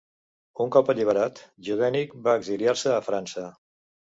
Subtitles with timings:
[0.63, 3.49] Un cop alliberat, Yudenich va exiliar-se a França.